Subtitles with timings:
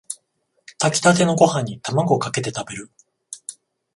[0.79, 2.89] 炊きたてのご飯にタマゴかけて食べる